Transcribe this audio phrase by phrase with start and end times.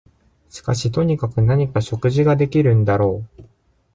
[0.49, 3.43] しかしとにかく何か食事ができるんだろう